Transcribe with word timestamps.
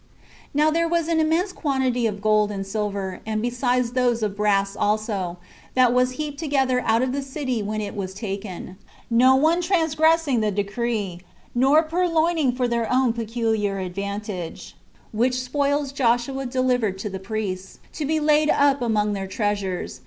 9. 0.55 0.65
Now 0.65 0.71
there 0.71 0.87
was 0.87 1.07
an 1.07 1.19
immense 1.19 1.53
quantity 1.53 2.07
of 2.07 2.15
silver 2.15 2.51
and 2.51 2.71
gold, 2.73 3.21
and 3.27 3.39
besides 3.39 3.91
those 3.91 4.23
of 4.23 4.35
brass 4.35 4.75
also, 4.75 5.37
that 5.75 5.93
was 5.93 6.13
heaped 6.13 6.39
together 6.39 6.79
out 6.87 7.03
of 7.03 7.11
the 7.11 7.21
city 7.21 7.61
when 7.61 7.81
it 7.81 7.93
was 7.95 8.15
taken, 8.15 8.77
no 9.11 9.35
one 9.35 9.61
transgressing 9.61 10.39
the 10.39 10.49
decree, 10.49 11.19
nor 11.53 11.83
purloining 11.83 12.51
for 12.51 12.67
their 12.67 12.91
own 12.91 13.13
peculiar 13.13 13.77
advantage; 13.77 14.75
which 15.11 15.39
spoils 15.39 15.91
Joshua 15.91 16.47
delivered 16.47 16.97
to 16.97 17.07
the 17.07 17.19
priests, 17.19 17.77
to 17.93 18.03
be 18.03 18.19
laid 18.19 18.49
up 18.49 18.81
among 18.81 19.13
their 19.13 19.27
treasures. 19.27 19.99